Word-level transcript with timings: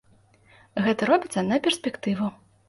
Гэта 0.85 1.09
робіцца 1.11 1.45
на 1.51 1.61
перспектыву. 1.69 2.33